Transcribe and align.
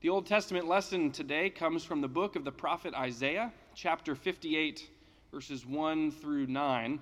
The 0.00 0.08
Old 0.08 0.24
Testament 0.24 0.66
lesson 0.66 1.10
today 1.10 1.50
comes 1.50 1.84
from 1.84 2.00
the 2.00 2.08
book 2.08 2.34
of 2.34 2.42
the 2.42 2.50
prophet 2.50 2.94
Isaiah, 2.94 3.52
chapter 3.74 4.14
58, 4.14 4.88
verses 5.30 5.66
1 5.66 6.12
through 6.12 6.46
9. 6.46 6.98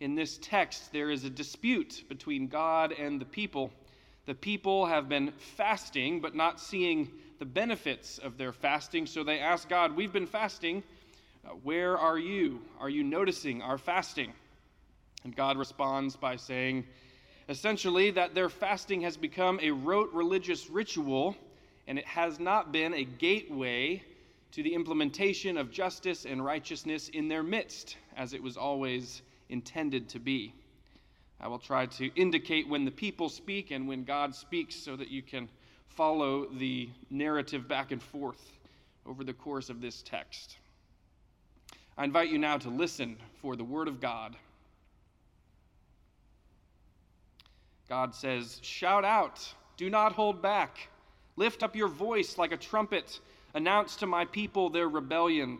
In 0.00 0.14
this 0.16 0.36
text, 0.42 0.92
there 0.92 1.08
is 1.08 1.22
a 1.22 1.30
dispute 1.30 2.02
between 2.08 2.48
God 2.48 2.90
and 2.90 3.20
the 3.20 3.24
people. 3.24 3.70
The 4.24 4.34
people 4.34 4.86
have 4.86 5.08
been 5.08 5.30
fasting, 5.38 6.20
but 6.20 6.34
not 6.34 6.58
seeing 6.58 7.12
the 7.38 7.44
benefits 7.44 8.18
of 8.18 8.38
their 8.38 8.52
fasting, 8.52 9.06
so 9.06 9.22
they 9.22 9.38
ask 9.38 9.68
God, 9.68 9.94
We've 9.94 10.12
been 10.12 10.26
fasting. 10.26 10.82
Uh, 11.44 11.50
where 11.62 11.96
are 11.96 12.18
you? 12.18 12.60
Are 12.80 12.90
you 12.90 13.04
noticing 13.04 13.62
our 13.62 13.78
fasting? 13.78 14.32
And 15.22 15.36
God 15.36 15.56
responds 15.56 16.16
by 16.16 16.34
saying, 16.34 16.86
essentially, 17.48 18.10
that 18.10 18.34
their 18.34 18.48
fasting 18.48 19.02
has 19.02 19.16
become 19.16 19.60
a 19.62 19.70
rote 19.70 20.12
religious 20.12 20.68
ritual 20.68 21.36
and 21.86 21.98
it 21.98 22.06
has 22.06 22.40
not 22.40 22.72
been 22.72 22.94
a 22.94 23.04
gateway 23.04 24.02
to 24.52 24.62
the 24.62 24.74
implementation 24.74 25.56
of 25.56 25.70
justice 25.70 26.24
and 26.24 26.44
righteousness 26.44 27.08
in 27.10 27.28
their 27.28 27.42
midst, 27.42 27.96
as 28.16 28.32
it 28.32 28.42
was 28.42 28.56
always 28.56 29.22
intended 29.48 30.08
to 30.08 30.18
be. 30.18 30.54
I 31.40 31.48
will 31.48 31.58
try 31.58 31.86
to 31.86 32.10
indicate 32.14 32.68
when 32.68 32.84
the 32.84 32.90
people 32.90 33.28
speak 33.28 33.70
and 33.70 33.86
when 33.86 34.04
God 34.04 34.34
speaks 34.34 34.74
so 34.74 34.96
that 34.96 35.10
you 35.10 35.22
can 35.22 35.48
follow 35.88 36.46
the 36.46 36.88
narrative 37.10 37.68
back 37.68 37.92
and 37.92 38.02
forth 38.02 38.52
over 39.04 39.22
the 39.22 39.32
course 39.32 39.68
of 39.68 39.80
this 39.80 40.02
text. 40.02 40.56
I 41.98 42.04
invite 42.04 42.30
you 42.30 42.38
now 42.38 42.58
to 42.58 42.68
listen 42.68 43.16
for 43.40 43.56
the 43.56 43.64
Word 43.64 43.88
of 43.88 44.00
God. 44.00 44.36
God 47.88 48.14
says, 48.14 48.58
Shout 48.62 49.04
out, 49.04 49.46
do 49.76 49.88
not 49.88 50.12
hold 50.12 50.42
back. 50.42 50.88
Lift 51.36 51.62
up 51.62 51.76
your 51.76 51.88
voice 51.88 52.38
like 52.38 52.52
a 52.52 52.56
trumpet. 52.56 53.20
Announce 53.54 53.96
to 53.96 54.06
my 54.06 54.24
people 54.24 54.70
their 54.70 54.88
rebellion, 54.88 55.58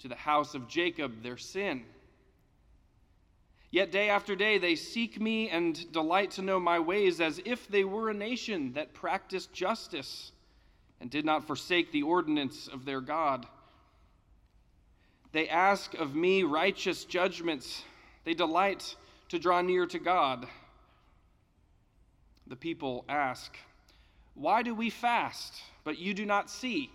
to 0.00 0.08
the 0.08 0.14
house 0.14 0.54
of 0.54 0.68
Jacob 0.68 1.22
their 1.22 1.36
sin. 1.36 1.84
Yet 3.70 3.92
day 3.92 4.08
after 4.08 4.34
day 4.34 4.58
they 4.58 4.74
seek 4.74 5.20
me 5.20 5.48
and 5.48 5.90
delight 5.92 6.32
to 6.32 6.42
know 6.42 6.58
my 6.58 6.78
ways 6.80 7.20
as 7.20 7.40
if 7.44 7.68
they 7.68 7.84
were 7.84 8.10
a 8.10 8.14
nation 8.14 8.72
that 8.72 8.94
practiced 8.94 9.52
justice 9.52 10.32
and 11.00 11.08
did 11.08 11.24
not 11.24 11.46
forsake 11.46 11.92
the 11.92 12.02
ordinance 12.02 12.68
of 12.68 12.84
their 12.84 13.00
God. 13.00 13.46
They 15.32 15.48
ask 15.48 15.94
of 15.94 16.16
me 16.16 16.42
righteous 16.42 17.04
judgments. 17.04 17.84
They 18.24 18.34
delight 18.34 18.96
to 19.28 19.38
draw 19.38 19.62
near 19.62 19.86
to 19.86 19.98
God. 19.98 20.46
The 22.48 22.56
people 22.56 23.04
ask, 23.08 23.56
why 24.34 24.62
do 24.62 24.74
we 24.74 24.90
fast, 24.90 25.62
but 25.84 25.98
you 25.98 26.14
do 26.14 26.24
not 26.24 26.50
see? 26.50 26.90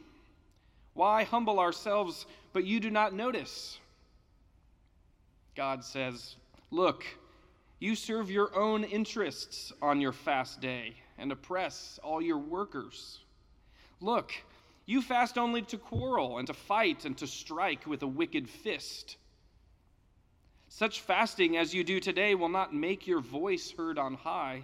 Why 0.94 1.24
humble 1.24 1.60
ourselves, 1.60 2.26
but 2.54 2.64
you 2.64 2.80
do 2.80 2.90
not 2.90 3.14
notice? 3.14 3.78
God 5.56 5.84
says, 5.84 6.36
Look, 6.72 7.06
you 7.80 7.96
serve 7.96 8.32
your 8.32 8.56
own 8.58 8.84
interests 8.84 9.72
on 9.82 10.02
your 10.02 10.12
fast 10.12 10.62
day 10.62 10.96
and 11.18 11.32
oppress 11.32 12.00
all 12.04 12.22
your 12.22 12.38
workers. 12.38 13.20
Look, 14.02 14.32
you 14.86 15.02
fast 15.02 15.38
only 15.38 15.62
to 15.64 15.78
quarrel 15.78 16.38
and 16.38 16.48
to 16.48 16.54
fight 16.54 17.06
and 17.06 17.18
to 17.18 17.28
strike 17.28 17.86
with 17.86 18.04
a 18.04 18.08
wicked 18.08 18.50
fist. 18.50 19.18
Such 20.70 21.02
fasting 21.02 21.58
as 21.58 21.74
you 21.74 21.84
do 21.84 22.00
today 22.00 22.36
will 22.36 22.50
not 22.50 22.74
make 22.74 23.08
your 23.08 23.22
voice 23.22 23.72
heard 23.72 23.98
on 23.98 24.16
high. 24.16 24.64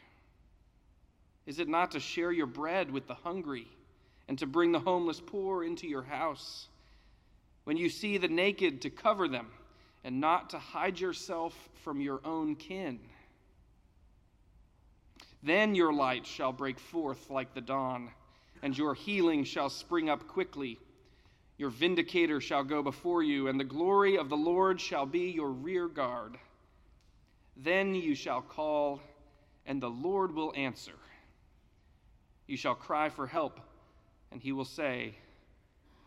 Is 1.45 1.59
it 1.59 1.67
not 1.67 1.91
to 1.91 1.99
share 1.99 2.31
your 2.31 2.47
bread 2.47 2.91
with 2.91 3.07
the 3.07 3.15
hungry 3.15 3.67
and 4.27 4.37
to 4.39 4.45
bring 4.45 4.71
the 4.71 4.79
homeless 4.79 5.19
poor 5.19 5.63
into 5.63 5.87
your 5.87 6.03
house? 6.03 6.67
When 7.63 7.77
you 7.77 7.89
see 7.89 8.17
the 8.17 8.27
naked, 8.27 8.81
to 8.81 8.89
cover 8.89 9.27
them 9.27 9.47
and 10.03 10.19
not 10.19 10.49
to 10.51 10.59
hide 10.59 10.99
yourself 10.99 11.69
from 11.83 12.01
your 12.01 12.21
own 12.25 12.55
kin. 12.55 12.99
Then 15.43 15.75
your 15.75 15.93
light 15.93 16.25
shall 16.25 16.51
break 16.51 16.79
forth 16.79 17.29
like 17.29 17.53
the 17.53 17.61
dawn, 17.61 18.11
and 18.61 18.77
your 18.77 18.93
healing 18.93 19.43
shall 19.43 19.69
spring 19.69 20.09
up 20.09 20.27
quickly. 20.27 20.79
Your 21.57 21.69
vindicator 21.69 22.39
shall 22.41 22.63
go 22.63 22.83
before 22.83 23.23
you, 23.23 23.47
and 23.47 23.59
the 23.59 23.63
glory 23.63 24.17
of 24.17 24.29
the 24.29 24.37
Lord 24.37 24.79
shall 24.79 25.05
be 25.05 25.31
your 25.31 25.49
rear 25.49 25.87
guard. 25.87 26.37
Then 27.57 27.93
you 27.95 28.15
shall 28.15 28.41
call, 28.41 29.01
and 29.65 29.81
the 29.81 29.89
Lord 29.89 30.33
will 30.33 30.53
answer. 30.55 30.93
You 32.47 32.57
shall 32.57 32.75
cry 32.75 33.09
for 33.09 33.27
help, 33.27 33.59
and 34.31 34.41
he 34.41 34.51
will 34.51 34.65
say, 34.65 35.15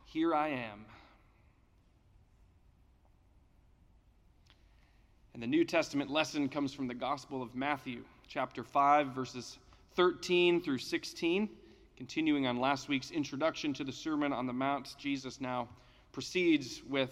Here 0.06 0.34
I 0.34 0.48
am. 0.48 0.84
And 5.34 5.42
the 5.42 5.46
New 5.48 5.64
Testament 5.64 6.10
lesson 6.10 6.48
comes 6.48 6.72
from 6.72 6.86
the 6.86 6.94
Gospel 6.94 7.42
of 7.42 7.54
Matthew, 7.56 8.04
chapter 8.28 8.62
5, 8.62 9.08
verses 9.08 9.58
13 9.96 10.62
through 10.62 10.78
16. 10.78 11.48
Continuing 11.96 12.46
on 12.46 12.60
last 12.60 12.88
week's 12.88 13.10
introduction 13.10 13.72
to 13.74 13.84
the 13.84 13.92
Sermon 13.92 14.32
on 14.32 14.46
the 14.46 14.52
Mount, 14.52 14.94
Jesus 14.98 15.40
now 15.40 15.68
proceeds 16.12 16.82
with 16.88 17.10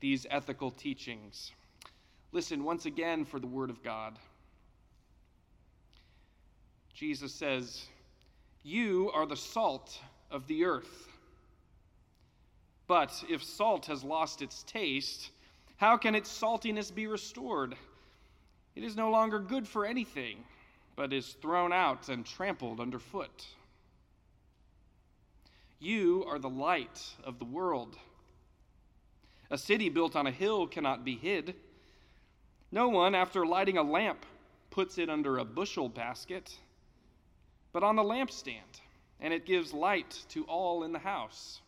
these 0.00 0.26
ethical 0.30 0.70
teachings. 0.70 1.52
Listen 2.32 2.62
once 2.62 2.86
again 2.86 3.24
for 3.24 3.40
the 3.40 3.46
Word 3.46 3.70
of 3.70 3.82
God. 3.82 4.18
Jesus 6.94 7.34
says, 7.34 7.86
you 8.62 9.10
are 9.14 9.26
the 9.26 9.36
salt 9.36 9.98
of 10.30 10.46
the 10.46 10.64
earth. 10.64 11.08
But 12.86 13.22
if 13.28 13.42
salt 13.42 13.86
has 13.86 14.04
lost 14.04 14.42
its 14.42 14.62
taste, 14.64 15.30
how 15.76 15.96
can 15.96 16.14
its 16.14 16.30
saltiness 16.30 16.94
be 16.94 17.06
restored? 17.06 17.74
It 18.74 18.84
is 18.84 18.96
no 18.96 19.10
longer 19.10 19.38
good 19.38 19.66
for 19.66 19.86
anything, 19.86 20.44
but 20.96 21.12
is 21.12 21.36
thrown 21.40 21.72
out 21.72 22.08
and 22.08 22.26
trampled 22.26 22.80
underfoot. 22.80 23.46
You 25.78 26.24
are 26.28 26.38
the 26.38 26.50
light 26.50 27.00
of 27.24 27.38
the 27.38 27.44
world. 27.44 27.96
A 29.50 29.56
city 29.56 29.88
built 29.88 30.14
on 30.14 30.26
a 30.26 30.30
hill 30.30 30.66
cannot 30.66 31.04
be 31.04 31.16
hid. 31.16 31.54
No 32.70 32.88
one, 32.88 33.14
after 33.14 33.46
lighting 33.46 33.78
a 33.78 33.82
lamp, 33.82 34.26
puts 34.70 34.98
it 34.98 35.08
under 35.08 35.38
a 35.38 35.44
bushel 35.44 35.88
basket 35.88 36.56
but 37.72 37.82
on 37.82 37.96
the 37.96 38.02
lampstand, 38.02 38.80
and 39.20 39.32
it 39.32 39.46
gives 39.46 39.72
light 39.72 40.18
to 40.30 40.44
all 40.44 40.84
in 40.84 40.92
the 40.92 40.98
house. 40.98 41.60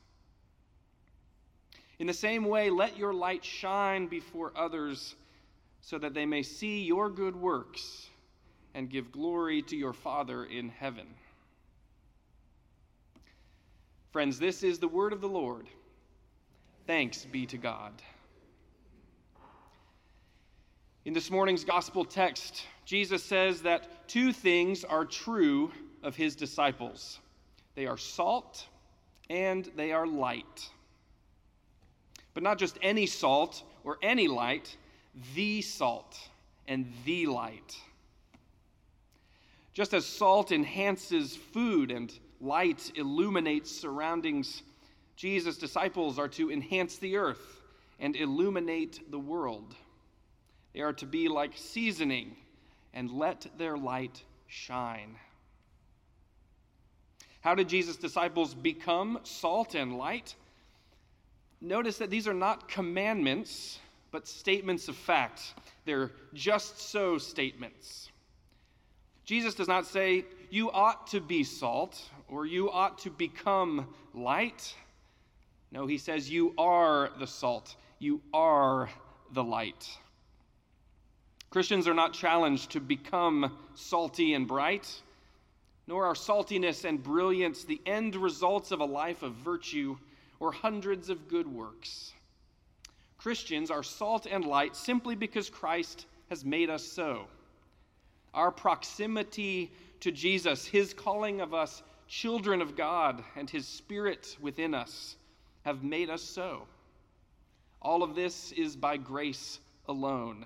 In 1.99 2.07
the 2.07 2.13
same 2.13 2.45
way, 2.47 2.71
let 2.71 2.97
your 2.97 3.13
light 3.13 3.45
shine 3.45 4.07
before 4.07 4.53
others 4.57 5.15
so 5.81 5.99
that 5.99 6.15
they 6.15 6.27
may 6.27 6.43
see 6.43 6.83
your 6.83 7.11
good 7.11 7.37
works 7.37 8.09
and 8.75 8.89
give 8.89 9.13
glory 9.13 9.63
to 9.63 9.77
your 9.77 9.93
Father 9.93 10.45
in 10.45 10.69
heaven. 10.69 11.07
Friends, 14.13 14.39
this 14.39 14.63
is 14.63 14.79
the 14.79 14.89
word 14.89 15.13
of 15.13 15.21
the 15.21 15.29
Lord. 15.29 15.67
Thanks 16.87 17.25
be 17.25 17.47
to 17.47 17.57
God. 17.57 17.93
In 21.05 21.15
this 21.15 21.31
morning's 21.31 21.65
gospel 21.65 22.05
text, 22.05 22.65
Jesus 22.85 23.23
says 23.23 23.63
that 23.63 24.09
two 24.09 24.33
things 24.33 24.85
are 24.85 25.05
true 25.05 25.73
of 26.03 26.17
his 26.17 26.37
disciples 26.37 27.21
they 27.75 27.87
are 27.87 27.97
salt 27.97 28.67
and 29.31 29.71
they 29.77 29.93
are 29.93 30.07
light. 30.07 30.69
But 32.35 32.43
not 32.43 32.59
just 32.59 32.79
any 32.83 33.07
salt 33.07 33.63
or 33.85 33.99
any 34.03 34.29
light, 34.29 34.77
the 35.35 35.63
salt 35.63 36.19
and 36.67 36.93
the 37.05 37.27
light. 37.27 37.77
Just 39.73 39.95
as 39.95 40.05
salt 40.05 40.53
enhances 40.53 41.35
food 41.35 41.91
and 41.91 42.13
light 42.41 42.93
illuminates 42.95 43.71
surroundings, 43.71 44.63
Jesus' 45.17 45.57
disciples 45.57 46.19
are 46.19 46.29
to 46.29 46.51
enhance 46.51 46.97
the 46.99 47.17
earth 47.17 47.63
and 48.01 48.17
illuminate 48.17 49.11
the 49.11 49.19
world. 49.19 49.75
They 50.75 50.81
are 50.81 50.93
to 50.95 51.07
be 51.07 51.29
like 51.29 51.53
seasoning 51.57 52.37
and 52.93 53.11
let 53.11 53.47
their 53.57 53.79
light 53.79 54.23
shine. 54.47 55.17
How 57.43 57.55
did 57.57 57.69
Jesus' 57.69 57.97
disciples 57.97 58.55
become 58.55 59.19
salt 59.25 59.75
and 59.75 59.99
light? 59.99 60.35
Notice 61.61 61.99
that 61.99 62.09
these 62.09 62.27
are 62.27 62.35
not 62.35 62.69
commandments, 62.69 63.79
but 64.13 64.27
statements 64.27 64.89
of 64.89 64.97
fact. 64.97 65.55
They're 65.85 66.13
just 66.35 66.79
so 66.79 67.19
statements. 67.19 68.11
Jesus 69.25 69.55
does 69.55 69.69
not 69.69 69.87
say, 69.87 70.25
You 70.51 70.71
ought 70.71 71.09
to 71.09 71.21
be 71.21 71.43
salt, 71.43 72.01
or 72.29 72.47
you 72.47 72.71
ought 72.71 72.99
to 72.99 73.11
become 73.11 73.89
light. 74.15 74.75
No, 75.73 75.87
he 75.87 75.99
says, 75.99 76.31
You 76.31 76.55
are 76.59 77.11
the 77.19 77.27
salt, 77.27 77.75
you 77.99 78.21
are 78.33 78.89
the 79.33 79.43
light. 79.43 79.89
Christians 81.51 81.89
are 81.89 81.95
not 81.95 82.13
challenged 82.13 82.71
to 82.71 82.81
become 82.81 83.59
salty 83.75 84.35
and 84.35 84.47
bright, 84.47 84.89
nor 85.87 86.05
are 86.07 86.15
saltiness 86.15 86.85
and 86.85 87.03
brilliance 87.03 87.65
the 87.65 87.81
end 87.87 88.17
results 88.17 88.71
of 88.71 88.81
a 88.81 88.85
life 88.85 89.23
of 89.23 89.35
virtue 89.35 89.97
or 90.41 90.53
hundreds 90.53 91.09
of 91.09 91.29
good 91.29 91.47
works. 91.47 92.13
Christians 93.19 93.71
are 93.71 93.83
salt 93.83 94.27
and 94.31 94.45
light 94.45 94.75
simply 94.75 95.15
because 95.15 95.49
Christ 95.49 96.07
has 96.29 96.45
made 96.45 96.71
us 96.71 96.83
so. 96.83 97.27
Our 98.35 98.51
proximity 98.51 99.71
to 100.01 100.11
Jesus, 100.11 100.67
his 100.67 100.93
calling 100.95 101.41
of 101.41 101.55
us 101.55 101.83
children 102.09 102.61
of 102.61 102.77
God, 102.77 103.23
and 103.37 103.49
his 103.49 103.67
spirit 103.67 104.37
within 104.41 104.75
us 104.75 105.17
have 105.65 105.83
made 105.83 106.11
us 106.11 106.23
so. 106.23 106.67
All 107.81 108.03
of 108.03 108.15
this 108.15 108.53
is 108.53 108.77
by 108.77 108.97
grace 108.97 109.61
alone. 109.89 110.45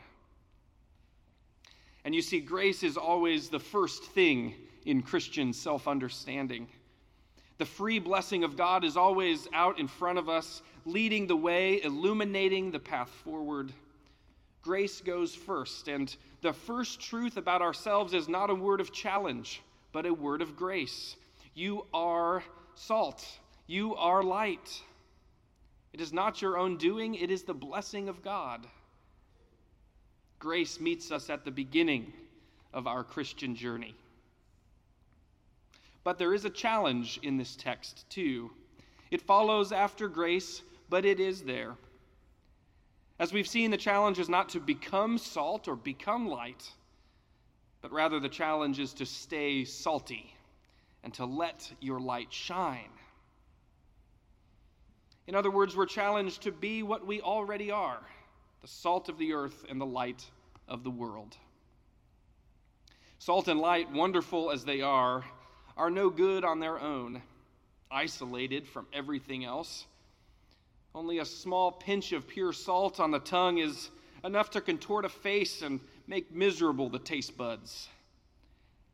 And 2.05 2.15
you 2.15 2.23
see, 2.23 2.41
grace 2.41 2.83
is 2.83 2.97
always 2.97 3.49
the 3.49 3.59
first 3.59 4.05
thing 4.05 4.55
in 4.87 5.03
Christian 5.03 5.53
self 5.53 5.87
understanding. 5.87 6.69
The 7.59 7.67
free 7.67 7.99
blessing 7.99 8.45
of 8.45 8.57
God 8.57 8.85
is 8.85 8.97
always 8.97 9.49
out 9.53 9.79
in 9.79 9.89
front 9.89 10.19
of 10.19 10.29
us, 10.29 10.63
leading 10.85 11.27
the 11.27 11.37
way, 11.37 11.83
illuminating 11.83 12.71
the 12.71 12.79
path 12.79 13.11
forward. 13.25 13.73
Grace 14.63 15.01
goes 15.01 15.35
first, 15.35 15.89
and 15.89 16.15
the 16.43 16.53
first 16.53 17.01
truth 17.01 17.37
about 17.37 17.63
ourselves 17.63 18.15
is 18.15 18.29
not 18.29 18.51
a 18.51 18.55
word 18.55 18.81
of 18.81 18.93
challenge, 18.93 19.63
but 19.93 20.07
a 20.07 20.13
word 20.13 20.43
of 20.43 20.57
grace. 20.57 21.17
You 21.55 21.87
are 21.95 22.43
salt, 22.75 23.27
you 23.67 23.95
are 23.97 24.23
light. 24.23 24.83
It 25.93 26.01
is 26.01 26.13
not 26.13 26.43
your 26.43 26.59
own 26.59 26.77
doing, 26.77 27.15
it 27.15 27.31
is 27.31 27.43
the 27.43 27.55
blessing 27.55 28.09
of 28.09 28.23
God. 28.23 28.67
Grace 30.39 30.79
meets 30.79 31.11
us 31.11 31.31
at 31.31 31.45
the 31.45 31.51
beginning 31.51 32.13
of 32.75 32.87
our 32.87 33.03
Christian 33.03 33.57
journey. 33.57 33.95
But 36.07 36.19
there 36.19 36.35
is 36.35 36.45
a 36.45 36.51
challenge 36.51 37.19
in 37.25 37.37
this 37.37 37.57
text, 37.57 38.09
too. 38.09 38.53
It 39.11 39.21
follows 39.23 39.73
after 39.73 40.07
grace, 40.07 40.63
but 40.89 41.05
it 41.05 41.19
is 41.19 41.43
there. 41.43 41.75
As 43.19 43.33
we've 43.33 43.49
seen, 43.49 43.73
the 43.73 43.77
challenge 43.77 44.21
is 44.21 44.29
not 44.29 44.51
to 44.51 44.61
become 44.61 45.19
salt 45.19 45.67
or 45.67 45.75
become 45.75 46.29
light, 46.29 46.71
but 47.83 47.91
rather 47.91 48.21
the 48.21 48.29
challenge 48.29 48.79
is 48.79 48.93
to 48.93 49.05
stay 49.05 49.65
salty 49.65 50.33
and 51.03 51.13
to 51.15 51.25
let 51.25 51.73
your 51.81 51.99
light 51.99 52.33
shine. 52.33 52.93
In 55.27 55.35
other 55.35 55.51
words, 55.51 55.75
we're 55.75 55.87
challenged 55.87 56.43
to 56.43 56.53
be 56.53 56.85
what 56.85 57.05
we 57.05 57.21
already 57.21 57.73
are 57.73 57.99
the 58.63 58.69
salt 58.69 59.09
of 59.09 59.19
the 59.19 59.33
earth 59.33 59.65
and 59.69 59.81
the 59.81 59.87
light 59.87 60.25
of 60.69 60.85
the 60.85 60.91
world. 60.91 61.37
Salt 63.19 63.49
and 63.49 63.59
light, 63.59 63.91
wonderful 63.91 64.53
as 64.53 64.65
they 64.65 64.83
are, 64.83 65.25
are 65.77 65.91
no 65.91 66.09
good 66.09 66.45
on 66.45 66.59
their 66.59 66.81
own, 66.81 67.23
isolated 67.91 68.67
from 68.67 68.87
everything 68.93 69.45
else. 69.45 69.85
Only 70.95 71.19
a 71.19 71.25
small 71.25 71.71
pinch 71.71 72.13
of 72.13 72.27
pure 72.27 72.53
salt 72.53 72.99
on 72.99 73.11
the 73.11 73.19
tongue 73.19 73.59
is 73.59 73.91
enough 74.25 74.51
to 74.51 74.61
contort 74.61 75.05
a 75.05 75.11
face 75.11 75.61
and 75.61 75.81
make 76.07 76.35
miserable 76.35 76.89
the 76.89 76.99
taste 76.99 77.37
buds. 77.37 77.89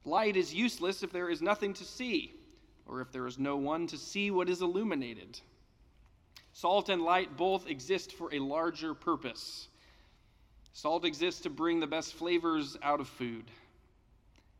Light 0.04 0.36
is 0.36 0.52
useless 0.52 1.04
if 1.04 1.12
there 1.12 1.30
is 1.30 1.40
nothing 1.40 1.74
to 1.74 1.84
see, 1.84 2.34
or 2.86 3.00
if 3.00 3.12
there 3.12 3.28
is 3.28 3.38
no 3.38 3.56
one 3.56 3.86
to 3.86 3.96
see 3.96 4.32
what 4.32 4.48
is 4.48 4.62
illuminated. 4.62 5.38
Salt 6.52 6.88
and 6.88 7.02
light 7.02 7.36
both 7.36 7.68
exist 7.68 8.12
for 8.12 8.34
a 8.34 8.40
larger 8.40 8.94
purpose. 8.94 9.68
Salt 10.72 11.04
exists 11.04 11.42
to 11.42 11.50
bring 11.50 11.78
the 11.78 11.86
best 11.86 12.14
flavors 12.14 12.76
out 12.82 12.98
of 12.98 13.08
food, 13.08 13.44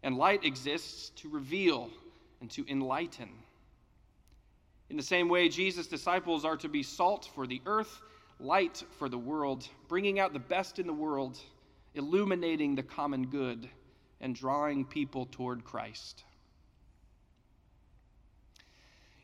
and 0.04 0.16
light 0.16 0.44
exists 0.44 1.10
to 1.16 1.28
reveal 1.28 1.90
and 2.42 2.50
to 2.50 2.68
enlighten. 2.68 3.28
In 4.90 4.96
the 4.96 5.02
same 5.02 5.28
way, 5.28 5.48
Jesus' 5.48 5.86
disciples 5.86 6.44
are 6.44 6.56
to 6.56 6.68
be 6.68 6.82
salt 6.82 7.30
for 7.36 7.46
the 7.46 7.62
earth, 7.66 8.02
light 8.40 8.82
for 8.98 9.08
the 9.08 9.16
world, 9.16 9.68
bringing 9.88 10.18
out 10.18 10.32
the 10.32 10.40
best 10.40 10.80
in 10.80 10.88
the 10.88 10.92
world, 10.92 11.38
illuminating 11.94 12.74
the 12.74 12.82
common 12.82 13.28
good, 13.28 13.68
and 14.20 14.34
drawing 14.34 14.84
people 14.84 15.26
toward 15.26 15.62
Christ. 15.62 16.24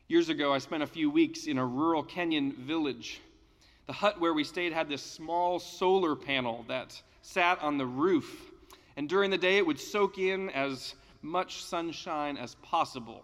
Years 0.07 0.29
ago, 0.29 0.53
I 0.53 0.57
spent 0.59 0.81
a 0.81 0.87
few 0.87 1.09
weeks 1.09 1.45
in 1.45 1.57
a 1.57 1.65
rural 1.65 2.05
Kenyan 2.05 2.55
village. 2.55 3.19
The 3.87 3.93
hut 3.93 4.21
where 4.21 4.33
we 4.33 4.45
stayed 4.45 4.71
had 4.71 4.87
this 4.87 5.03
small 5.03 5.59
solar 5.59 6.15
panel 6.15 6.63
that 6.69 6.99
sat 7.21 7.61
on 7.61 7.77
the 7.77 7.85
roof, 7.85 8.49
and 8.95 9.09
during 9.09 9.29
the 9.29 9.37
day 9.37 9.57
it 9.57 9.65
would 9.67 9.79
soak 9.79 10.17
in 10.17 10.49
as 10.51 10.95
much 11.21 11.63
sunshine 11.63 12.37
as 12.37 12.55
possible. 12.55 13.23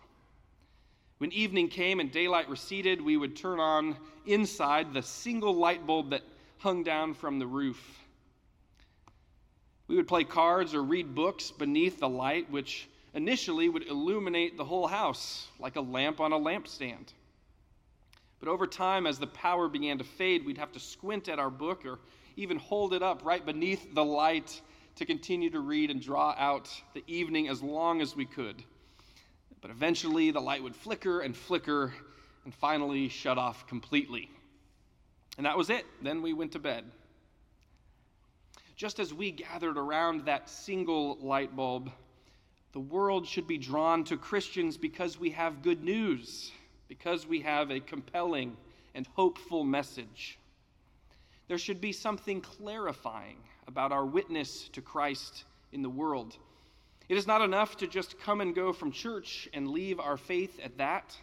When 1.17 1.31
evening 1.31 1.69
came 1.69 1.99
and 1.99 2.11
daylight 2.11 2.49
receded, 2.49 3.01
we 3.01 3.15
would 3.15 3.35
turn 3.35 3.59
on 3.59 3.95
inside 4.25 4.93
the 4.93 5.01
single 5.01 5.53
light 5.53 5.87
bulb 5.87 6.09
that 6.09 6.23
hung 6.57 6.83
down 6.83 7.13
from 7.13 7.39
the 7.39 7.47
roof. 7.47 7.99
We 9.87 9.95
would 9.95 10.07
play 10.07 10.23
cards 10.23 10.73
or 10.73 10.83
read 10.83 11.15
books 11.15 11.51
beneath 11.51 11.99
the 11.99 12.09
light, 12.09 12.49
which 12.49 12.89
initially 13.13 13.69
would 13.69 13.87
illuminate 13.87 14.57
the 14.57 14.65
whole 14.65 14.87
house 14.87 15.47
like 15.59 15.75
a 15.75 15.81
lamp 15.81 16.19
on 16.19 16.33
a 16.33 16.39
lampstand. 16.39 17.13
But 18.39 18.49
over 18.49 18.67
time, 18.67 19.07
as 19.07 19.17
the 19.17 19.27
power 19.27 19.69
began 19.69 19.97
to 19.99 20.03
fade, 20.03 20.45
we'd 20.45 20.57
have 20.57 20.73
to 20.73 20.79
squint 20.79 21.29
at 21.29 21.39
our 21.39 21.49
book 21.49 21.85
or 21.85 21.99
even 22.35 22.57
hold 22.57 22.93
it 22.93 23.01
up 23.01 23.23
right 23.23 23.45
beneath 23.45 23.93
the 23.93 24.03
light 24.03 24.59
to 24.95 25.05
continue 25.05 25.49
to 25.49 25.59
read 25.59 25.91
and 25.91 26.01
draw 26.01 26.33
out 26.37 26.69
the 26.93 27.03
evening 27.07 27.47
as 27.47 27.61
long 27.61 28.01
as 28.01 28.15
we 28.15 28.25
could. 28.25 28.63
But 29.61 29.71
eventually, 29.71 30.31
the 30.31 30.39
light 30.39 30.63
would 30.63 30.75
flicker 30.75 31.21
and 31.21 31.35
flicker 31.35 31.93
and 32.45 32.53
finally 32.53 33.09
shut 33.09 33.37
off 33.37 33.67
completely. 33.67 34.29
And 35.37 35.45
that 35.45 35.57
was 35.57 35.69
it. 35.69 35.85
Then 36.01 36.21
we 36.21 36.33
went 36.33 36.53
to 36.53 36.59
bed. 36.59 36.85
Just 38.75 38.99
as 38.99 39.13
we 39.13 39.31
gathered 39.31 39.77
around 39.77 40.25
that 40.25 40.49
single 40.49 41.17
light 41.21 41.55
bulb, 41.55 41.91
the 42.73 42.79
world 42.79 43.25
should 43.25 43.47
be 43.47 43.57
drawn 43.57 44.03
to 44.05 44.17
Christians 44.17 44.77
because 44.77 45.19
we 45.19 45.29
have 45.31 45.61
good 45.61 45.83
news, 45.83 46.51
because 46.87 47.25
we 47.25 47.39
have 47.41 47.71
a 47.71 47.79
compelling 47.79 48.55
and 48.93 49.07
hopeful 49.15 49.63
message. 49.63 50.37
There 51.47 51.57
should 51.57 51.79
be 51.79 51.91
something 51.91 52.41
clarifying 52.41 53.37
about 53.67 53.91
our 53.91 54.05
witness 54.05 54.69
to 54.69 54.81
Christ 54.81 55.43
in 55.71 55.81
the 55.81 55.89
world. 55.89 56.37
It 57.09 57.17
is 57.17 57.27
not 57.27 57.41
enough 57.41 57.77
to 57.77 57.87
just 57.87 58.19
come 58.19 58.41
and 58.41 58.55
go 58.55 58.73
from 58.73 58.91
church 58.91 59.47
and 59.53 59.69
leave 59.69 59.99
our 59.99 60.17
faith 60.17 60.59
at 60.63 60.77
that. 60.77 61.15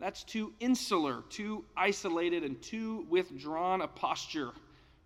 That's 0.00 0.22
too 0.22 0.52
insular, 0.60 1.24
too 1.28 1.64
isolated, 1.76 2.44
and 2.44 2.62
too 2.62 3.04
withdrawn 3.10 3.80
a 3.80 3.88
posture 3.88 4.52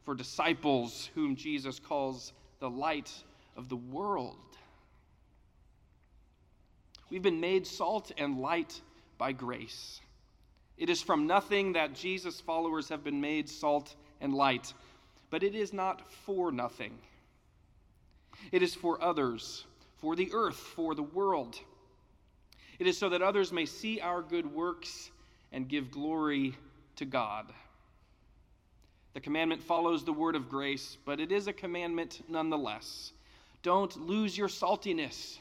for 0.04 0.14
disciples 0.14 1.08
whom 1.14 1.34
Jesus 1.34 1.78
calls 1.78 2.32
the 2.60 2.68
light 2.68 3.10
of 3.56 3.68
the 3.68 3.76
world. 3.76 4.36
We've 7.08 7.22
been 7.22 7.40
made 7.40 7.66
salt 7.66 8.12
and 8.18 8.38
light 8.38 8.80
by 9.18 9.32
grace. 9.32 10.00
It 10.76 10.90
is 10.90 11.02
from 11.02 11.26
nothing 11.26 11.74
that 11.74 11.94
Jesus' 11.94 12.40
followers 12.40 12.88
have 12.88 13.04
been 13.04 13.20
made 13.20 13.48
salt 13.48 13.94
and 14.20 14.34
light, 14.34 14.72
but 15.32 15.42
it 15.42 15.54
is 15.54 15.72
not 15.72 16.02
for 16.26 16.52
nothing. 16.52 16.92
It 18.52 18.62
is 18.62 18.74
for 18.74 19.02
others, 19.02 19.64
for 19.96 20.14
the 20.14 20.30
earth, 20.34 20.58
for 20.58 20.94
the 20.94 21.02
world. 21.02 21.58
It 22.78 22.86
is 22.86 22.98
so 22.98 23.08
that 23.08 23.22
others 23.22 23.50
may 23.50 23.64
see 23.64 23.98
our 23.98 24.20
good 24.20 24.52
works 24.52 25.10
and 25.50 25.66
give 25.66 25.90
glory 25.90 26.54
to 26.96 27.06
God. 27.06 27.46
The 29.14 29.20
commandment 29.20 29.62
follows 29.62 30.04
the 30.04 30.12
word 30.12 30.36
of 30.36 30.50
grace, 30.50 30.98
but 31.06 31.18
it 31.18 31.32
is 31.32 31.46
a 31.46 31.52
commandment 31.54 32.22
nonetheless. 32.28 33.12
Don't 33.62 34.06
lose 34.06 34.36
your 34.36 34.48
saltiness. 34.48 35.38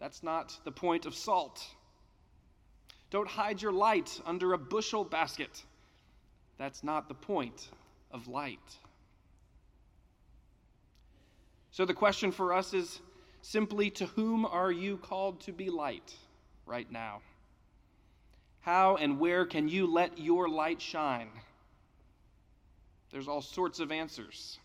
That's 0.00 0.22
not 0.22 0.54
the 0.64 0.72
point 0.72 1.06
of 1.06 1.14
salt. 1.14 1.64
Don't 3.10 3.28
hide 3.28 3.62
your 3.62 3.72
light 3.72 4.20
under 4.26 4.52
a 4.52 4.58
bushel 4.58 5.02
basket. 5.02 5.62
That's 6.58 6.84
not 6.84 7.08
the 7.08 7.14
point 7.14 7.68
of 8.10 8.28
light. 8.28 8.58
So 11.72 11.86
the 11.86 11.94
question 11.94 12.30
for 12.30 12.52
us 12.52 12.74
is 12.74 13.00
simply 13.40 13.90
to 13.90 14.06
whom 14.06 14.44
are 14.44 14.70
you 14.70 14.98
called 14.98 15.40
to 15.40 15.52
be 15.52 15.70
light 15.70 16.14
right 16.66 16.90
now? 16.92 17.22
How 18.60 18.96
and 18.96 19.18
where 19.18 19.46
can 19.46 19.68
you 19.68 19.86
let 19.86 20.18
your 20.18 20.48
light 20.48 20.80
shine? 20.82 21.28
There's 23.10 23.26
all 23.26 23.40
sorts 23.40 23.80
of 23.80 23.90
answers. 23.90 24.58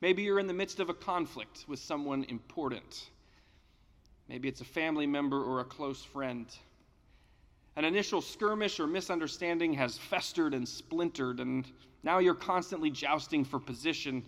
Maybe 0.00 0.24
you're 0.24 0.40
in 0.40 0.48
the 0.48 0.52
midst 0.52 0.80
of 0.80 0.90
a 0.90 0.94
conflict 0.94 1.64
with 1.68 1.78
someone 1.78 2.24
important. 2.24 3.08
Maybe 4.28 4.48
it's 4.48 4.60
a 4.60 4.66
family 4.66 5.06
member 5.06 5.42
or 5.42 5.60
a 5.60 5.64
close 5.64 6.02
friend. 6.02 6.46
An 7.76 7.84
initial 7.84 8.20
skirmish 8.20 8.80
or 8.80 8.86
misunderstanding 8.88 9.74
has 9.74 9.96
festered 9.96 10.54
and 10.54 10.68
splintered, 10.68 11.38
and 11.38 11.70
now 12.02 12.18
you're 12.18 12.34
constantly 12.34 12.90
jousting 12.90 13.44
for 13.44 13.60
position, 13.60 14.24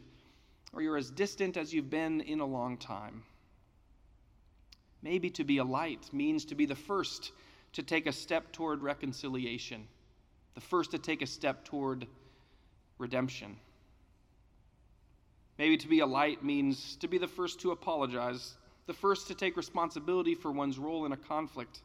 or 0.73 0.83
you're 0.83 0.97
as 0.97 1.11
distant 1.11 1.57
as 1.57 1.73
you've 1.73 1.91
been 1.91 2.21
in 2.21 2.41
a 2.41 2.47
long 2.47 2.77
time. 2.77 3.23
Maybe 5.03 5.31
to 5.31 5.45
be 5.45 5.59
a 5.59 5.65
light 5.65 6.09
means 6.13 6.45
to 6.47 6.55
be 6.55 6.67
the 6.67 6.75
first 6.75 7.33
to 7.75 7.83
take 7.83 8.07
a 8.07 8.13
step 8.13 8.53
toward 8.53 8.83
reconciliation, 8.83 9.87
the 10.55 10.61
first 10.61 10.91
to 10.91 10.99
take 10.99 11.23
a 11.23 11.27
step 11.27 11.65
toward 11.65 12.07
redemption. 12.99 13.57
Maybe 15.59 15.77
to 15.77 15.89
be 15.89 16.01
a 16.01 16.07
light 16.07 16.45
means 16.45 16.97
to 16.97 17.09
be 17.09 17.19
the 17.19 17.29
first 17.29 17.61
to 17.61 17.73
apologize, 17.73 18.55
the 18.87 18.93
first 18.95 19.29
to 19.29 19.35
take 19.35 19.57
responsibility 19.57 20.35
for 20.35 20.51
one's 20.51 20.79
role 20.79 21.05
in 21.05 21.13
a 21.13 21.17
conflict. 21.17 21.81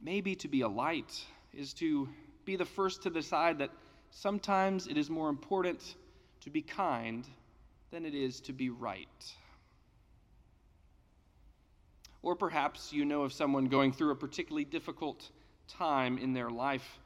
Maybe 0.00 0.34
to 0.36 0.48
be 0.48 0.62
a 0.62 0.68
light 0.68 1.24
is 1.52 1.72
to 1.74 2.08
be 2.44 2.56
the 2.56 2.64
first 2.64 3.02
to 3.02 3.10
decide 3.10 3.58
that 3.58 3.70
sometimes 4.10 4.86
it 4.86 4.96
is 4.96 5.10
more 5.10 5.28
important 5.28 5.96
to 6.40 6.50
be 6.50 6.62
kind 6.62 7.26
than 7.90 8.04
it 8.04 8.14
is 8.14 8.40
to 8.40 8.52
be 8.52 8.70
right. 8.70 9.08
Or 12.22 12.34
perhaps 12.34 12.92
you 12.92 13.04
know 13.04 13.22
of 13.22 13.32
someone 13.32 13.66
going 13.66 13.92
through 13.92 14.10
a 14.10 14.16
particularly 14.16 14.64
difficult 14.64 15.30
time 15.68 16.18
in 16.18 16.32
their 16.32 16.50
life, 16.50 16.98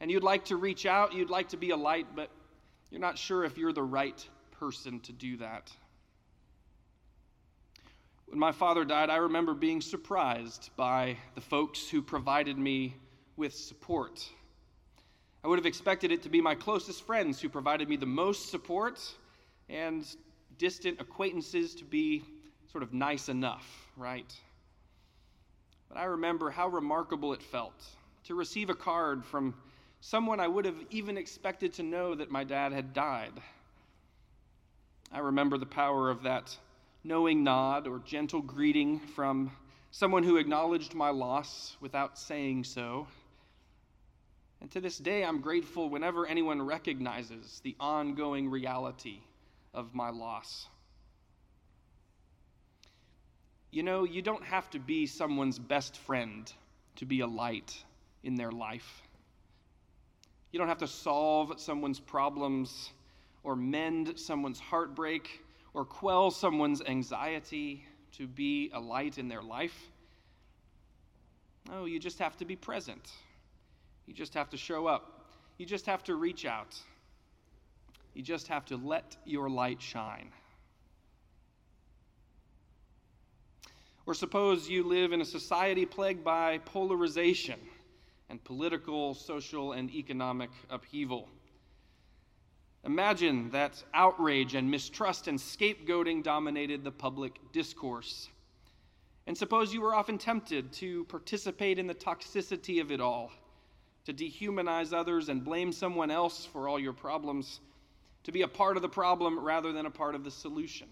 and 0.00 0.10
you'd 0.10 0.22
like 0.22 0.46
to 0.46 0.56
reach 0.56 0.86
out, 0.86 1.14
you'd 1.14 1.30
like 1.30 1.48
to 1.50 1.56
be 1.56 1.70
a 1.70 1.76
light, 1.76 2.06
but 2.14 2.30
you're 2.90 3.00
not 3.00 3.18
sure 3.18 3.44
if 3.44 3.58
you're 3.58 3.72
the 3.72 3.82
right 3.82 4.26
person 4.52 5.00
to 5.00 5.12
do 5.12 5.36
that. 5.38 5.70
When 8.26 8.38
my 8.38 8.52
father 8.52 8.84
died, 8.84 9.08
I 9.08 9.16
remember 9.16 9.54
being 9.54 9.80
surprised 9.80 10.70
by 10.76 11.16
the 11.34 11.40
folks 11.40 11.88
who 11.88 12.02
provided 12.02 12.58
me 12.58 12.96
with 13.36 13.54
support. 13.54 14.28
I 15.44 15.48
would 15.48 15.58
have 15.58 15.66
expected 15.66 16.10
it 16.10 16.22
to 16.22 16.28
be 16.28 16.40
my 16.40 16.56
closest 16.56 17.06
friends 17.06 17.40
who 17.40 17.48
provided 17.48 17.88
me 17.88 17.96
the 17.96 18.06
most 18.06 18.50
support, 18.50 19.00
and 19.68 20.06
distant 20.58 21.00
acquaintances 21.00 21.74
to 21.76 21.84
be 21.84 22.22
sort 22.70 22.82
of 22.82 22.92
nice 22.92 23.28
enough, 23.28 23.66
right? 23.96 24.32
But 25.88 25.98
I 25.98 26.04
remember 26.04 26.50
how 26.50 26.68
remarkable 26.68 27.32
it 27.32 27.42
felt 27.42 27.84
to 28.24 28.34
receive 28.34 28.70
a 28.70 28.74
card 28.74 29.24
from 29.24 29.54
someone 30.00 30.40
I 30.40 30.48
would 30.48 30.64
have 30.64 30.78
even 30.90 31.16
expected 31.16 31.74
to 31.74 31.82
know 31.82 32.14
that 32.14 32.30
my 32.30 32.44
dad 32.44 32.72
had 32.72 32.92
died. 32.92 33.32
I 35.12 35.20
remember 35.20 35.58
the 35.58 35.66
power 35.66 36.10
of 36.10 36.24
that 36.24 36.56
knowing 37.04 37.44
nod 37.44 37.86
or 37.86 38.00
gentle 38.00 38.42
greeting 38.42 38.98
from 38.98 39.52
someone 39.92 40.24
who 40.24 40.36
acknowledged 40.36 40.94
my 40.94 41.10
loss 41.10 41.76
without 41.80 42.18
saying 42.18 42.64
so. 42.64 43.06
And 44.60 44.70
to 44.72 44.80
this 44.80 44.98
day, 44.98 45.24
I'm 45.24 45.40
grateful 45.40 45.88
whenever 45.88 46.26
anyone 46.26 46.60
recognizes 46.60 47.60
the 47.62 47.76
ongoing 47.78 48.50
reality 48.50 49.20
of 49.76 49.94
my 49.94 50.10
loss. 50.10 50.66
You 53.70 53.82
know, 53.82 54.04
you 54.04 54.22
don't 54.22 54.42
have 54.42 54.70
to 54.70 54.78
be 54.78 55.06
someone's 55.06 55.58
best 55.58 55.98
friend 55.98 56.50
to 56.96 57.04
be 57.04 57.20
a 57.20 57.26
light 57.26 57.84
in 58.24 58.34
their 58.34 58.50
life. 58.50 59.02
You 60.50 60.58
don't 60.58 60.68
have 60.68 60.78
to 60.78 60.88
solve 60.88 61.60
someone's 61.60 62.00
problems 62.00 62.90
or 63.44 63.54
mend 63.54 64.18
someone's 64.18 64.58
heartbreak 64.58 65.44
or 65.74 65.84
quell 65.84 66.30
someone's 66.30 66.80
anxiety 66.82 67.84
to 68.12 68.26
be 68.26 68.70
a 68.72 68.80
light 68.80 69.18
in 69.18 69.28
their 69.28 69.42
life. 69.42 69.78
No, 71.68 71.84
you 71.84 72.00
just 72.00 72.18
have 72.18 72.36
to 72.38 72.46
be 72.46 72.56
present. 72.56 73.10
You 74.06 74.14
just 74.14 74.32
have 74.34 74.48
to 74.50 74.56
show 74.56 74.86
up. 74.86 75.26
You 75.58 75.66
just 75.66 75.84
have 75.86 76.02
to 76.04 76.14
reach 76.14 76.46
out. 76.46 76.76
You 78.16 78.22
just 78.22 78.48
have 78.48 78.64
to 78.66 78.78
let 78.78 79.14
your 79.26 79.50
light 79.50 79.82
shine. 79.82 80.30
Or 84.06 84.14
suppose 84.14 84.70
you 84.70 84.84
live 84.84 85.12
in 85.12 85.20
a 85.20 85.24
society 85.26 85.84
plagued 85.84 86.24
by 86.24 86.56
polarization 86.64 87.60
and 88.30 88.42
political, 88.42 89.12
social, 89.12 89.74
and 89.74 89.90
economic 89.90 90.48
upheaval. 90.70 91.28
Imagine 92.84 93.50
that 93.50 93.84
outrage 93.92 94.54
and 94.54 94.70
mistrust 94.70 95.28
and 95.28 95.38
scapegoating 95.38 96.22
dominated 96.22 96.84
the 96.84 96.92
public 96.92 97.38
discourse. 97.52 98.30
And 99.26 99.36
suppose 99.36 99.74
you 99.74 99.82
were 99.82 99.94
often 99.94 100.16
tempted 100.16 100.72
to 100.72 101.04
participate 101.04 101.78
in 101.78 101.86
the 101.86 101.94
toxicity 101.94 102.80
of 102.80 102.90
it 102.90 103.02
all, 103.02 103.30
to 104.06 104.14
dehumanize 104.14 104.94
others 104.94 105.28
and 105.28 105.44
blame 105.44 105.70
someone 105.70 106.10
else 106.10 106.46
for 106.46 106.66
all 106.66 106.80
your 106.80 106.94
problems, 106.94 107.60
to 108.26 108.32
be 108.32 108.42
a 108.42 108.48
part 108.48 108.74
of 108.74 108.82
the 108.82 108.88
problem 108.88 109.38
rather 109.38 109.70
than 109.70 109.86
a 109.86 109.90
part 109.90 110.16
of 110.16 110.24
the 110.24 110.32
solution. 110.32 110.88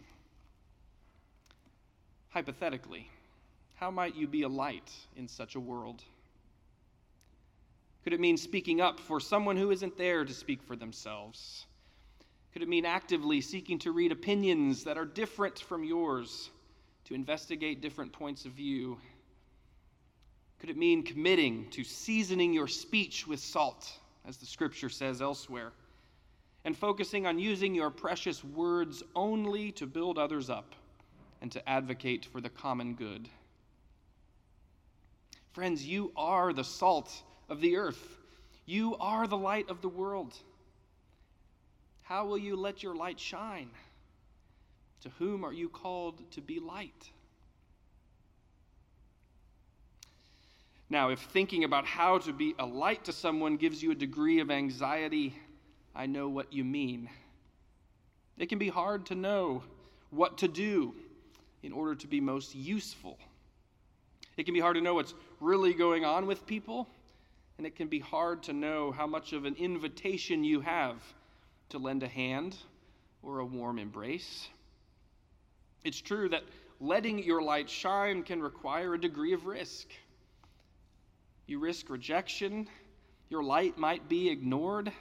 Hypothetically, 2.29 3.11
how 3.75 3.91
might 3.91 4.15
you 4.15 4.29
be 4.29 4.43
a 4.43 4.49
light 4.49 4.93
in 5.17 5.27
such 5.27 5.57
a 5.57 5.61
world? 5.61 6.05
Could 8.05 8.13
it 8.13 8.21
mean 8.21 8.37
speaking 8.37 8.81
up 8.81 9.01
for 9.01 9.19
someone 9.19 9.57
who 9.57 9.73
isn't 9.73 9.99
there 9.99 10.25
to 10.25 10.33
speak 10.33 10.63
for 10.63 10.77
themselves? 10.77 11.67
Could 12.53 12.63
it 12.63 12.69
mean 12.69 12.87
actively 12.87 13.41
seeking 13.41 13.81
to 13.81 13.91
read 13.91 14.13
opinions 14.13 14.85
that 14.85 14.97
are 14.97 15.05
different 15.05 15.59
from 15.59 15.83
yours, 15.83 16.51
to 17.07 17.15
investigate 17.15 17.81
different 17.81 18.13
points 18.13 18.45
of 18.45 18.53
view? 18.53 18.97
Could 20.61 20.71
it 20.71 20.77
mean 20.77 21.03
committing 21.03 21.69
to 21.71 21.83
seasoning 21.83 22.53
your 22.53 22.69
speech 22.69 23.27
with 23.27 23.41
salt, 23.41 23.93
as 24.25 24.37
the 24.37 24.47
scripture 24.47 24.89
says 24.89 25.21
elsewhere, 25.21 25.73
and 26.65 26.77
focusing 26.77 27.27
on 27.27 27.39
using 27.39 27.75
your 27.75 27.91
precious 27.91 28.43
words 28.43 29.03
only 29.15 29.73
to 29.73 29.87
build 29.87 30.19
others 30.19 30.49
up? 30.49 30.75
and 31.45 31.53
to 31.53 31.69
advocate 31.69 32.25
for 32.25 32.41
the 32.41 32.49
common 32.49 32.95
good. 32.95 33.29
Friends, 35.53 35.87
you 35.87 36.11
are 36.17 36.55
the 36.55 36.65
salt 36.65 37.23
of 37.51 37.61
the 37.61 37.77
earth. 37.77 38.17
You 38.65 38.97
are 38.99 39.27
the 39.27 39.37
light 39.37 39.69
of 39.69 39.83
the 39.83 39.89
world. 39.91 40.35
How 42.03 42.25
will 42.25 42.39
you 42.39 42.57
let 42.57 42.83
your 42.83 42.95
light 42.95 43.21
shine? 43.21 43.69
To 45.03 45.11
whom 45.19 45.45
are 45.45 45.53
you 45.53 45.69
called 45.69 46.23
to 46.31 46.41
be 46.41 46.61
light? 46.61 47.11
Now, 50.89 51.11
if 51.11 51.21
thinking 51.21 51.65
about 51.65 51.85
how 51.85 52.17
to 52.21 52.33
be 52.33 52.55
a 52.59 52.65
light 52.65 53.05
to 53.05 53.13
someone 53.13 53.59
gives 53.59 53.83
you 53.83 53.91
a 53.91 53.95
degree 53.95 54.41
of 54.41 54.51
anxiety, 54.51 55.35
I 55.95 56.07
know 56.07 56.29
what 56.29 56.53
you 56.53 56.65
mean. 56.65 57.09
It 58.37 58.49
can 58.49 58.59
be 58.59 58.69
hard 58.69 59.07
to 59.07 59.15
know 59.15 59.63
what 60.11 60.39
to 60.39 60.49
do 60.49 60.95
in 61.63 61.73
order 61.73 61.95
to 61.95 62.07
be 62.07 62.21
most 62.21 62.55
useful. 62.55 63.19
It 64.37 64.45
can 64.45 64.55
be 64.55 64.61
hard 64.61 64.77
to 64.77 64.83
know 64.83 64.95
what's 64.95 65.15
really 65.41 65.73
going 65.73 66.05
on 66.05 66.27
with 66.27 66.47
people, 66.47 66.89
and 67.59 67.67
it 67.67 67.77
can 67.77 67.87
be 67.87 68.01
hard 68.01 68.43
to 68.45 68.53
know 68.53 68.91
how 68.91 69.07
much 69.07 69.33
of 69.33 69.45
an 69.45 69.55
invitation 69.55 70.43
you 70.43 70.61
have 70.61 70.97
to 71.69 71.79
lend 71.79 72.03
a 72.03 72.09
hand 72.09 72.57
or 73.23 73.39
a 73.39 73.47
warm 73.47 73.79
embrace. 73.79 74.49
It's 75.85 76.01
true 76.01 76.29
that 76.31 76.43
letting 76.81 77.23
your 77.23 77.43
light 77.43 77.71
shine 77.71 78.23
can 78.23 78.43
require 78.43 78.95
a 78.95 79.01
degree 79.01 79.33
of 79.33 79.47
risk. 79.47 79.87
You 81.47 81.59
risk 81.61 81.89
rejection, 81.89 82.69
your 83.31 83.45
light 83.45 83.79
might 83.79 84.09
be 84.09 84.31
ignored. 84.31 84.93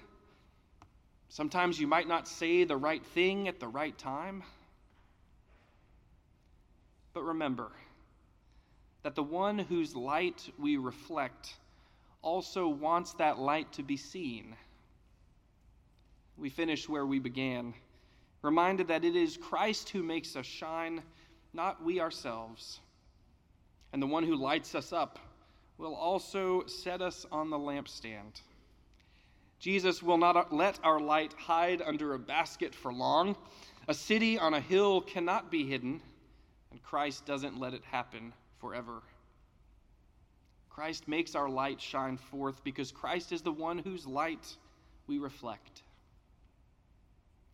Sometimes 1.34 1.80
you 1.80 1.88
might 1.88 2.08
not 2.08 2.28
say 2.28 2.64
the 2.64 2.78
right 2.78 3.04
thing 3.04 3.48
at 3.48 3.60
the 3.60 3.68
right 3.68 3.98
time. 3.98 4.44
But 7.12 7.24
remember 7.24 7.72
that 9.02 9.16
the 9.16 9.24
one 9.24 9.58
whose 9.58 9.96
light 9.96 10.48
we 10.60 10.78
reflect 10.78 11.56
also 12.22 12.68
wants 12.68 13.14
that 13.14 13.40
light 13.40 13.74
to 13.74 13.82
be 13.82 13.98
seen. 13.98 14.56
We 16.38 16.52
finish 16.52 16.88
where 16.88 17.08
we 17.08 17.18
began, 17.18 17.74
reminded 18.44 18.90
that 18.90 19.04
it 19.04 19.16
is 19.16 19.36
Christ 19.36 19.90
who 19.90 20.04
makes 20.04 20.36
us 20.36 20.46
shine, 20.46 21.02
not 21.52 21.84
we 21.84 22.00
ourselves. 22.00 22.80
And 23.92 24.00
the 24.00 24.06
one 24.06 24.24
who 24.24 24.36
lights 24.36 24.76
us 24.76 24.94
up 24.94 25.18
will 25.80 25.96
also 25.96 26.68
set 26.68 27.02
us 27.02 27.26
on 27.32 27.50
the 27.50 27.58
lampstand. 27.58 28.40
Jesus 29.64 30.04
will 30.04 30.18
not 30.18 30.54
let 30.54 30.78
our 30.84 31.00
light 31.00 31.34
hide 31.38 31.82
under 31.82 32.16
a 32.16 32.20
basket 32.20 32.76
for 32.76 32.92
long. 32.92 33.34
A 33.88 33.94
city 33.94 34.38
on 34.38 34.56
a 34.56 34.60
hill 34.60 35.00
cannot 35.00 35.50
be 35.50 35.64
hidden 35.64 36.02
and 36.72 36.84
Christ 36.84 37.26
doesn't 37.26 37.58
let 37.58 37.74
it 37.74 37.86
happen 37.86 38.34
forever. 38.60 39.02
Christ 40.70 41.08
makes 41.08 41.34
our 41.34 41.48
light 41.48 41.80
shine 41.80 42.18
forth 42.18 42.62
because 42.66 42.92
Christ 42.92 43.32
is 43.32 43.42
the 43.42 43.54
one 43.54 43.78
whose 43.78 44.06
light 44.06 44.54
we 45.08 45.18
reflect. 45.18 45.84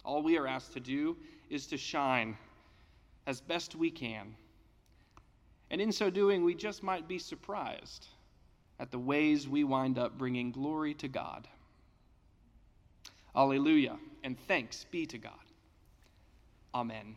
All 0.04 0.24
we 0.24 0.36
are 0.40 0.48
asked 0.48 0.74
to 0.74 0.80
do 0.80 1.16
is 1.52 1.68
to 1.68 1.78
shine 1.78 2.36
as 3.28 3.40
best 3.40 3.76
we 3.76 3.92
can. 3.92 4.34
And 5.70 5.80
in 5.80 5.92
so 5.92 6.10
doing, 6.10 6.44
we 6.44 6.56
just 6.56 6.82
might 6.82 7.08
be 7.08 7.20
surprised 7.20 8.08
at 8.80 8.90
the 8.90 8.98
ways 8.98 9.48
we 9.48 9.64
wind 9.64 10.00
up 10.00 10.18
bringing 10.18 10.52
glory 10.52 10.96
to 10.96 11.08
God. 11.08 11.48
Alleluia, 13.36 13.98
and 14.24 14.38
thanks 14.48 14.86
be 14.92 15.06
to 15.06 15.18
God. 15.18 15.34
Amen. 16.74 17.16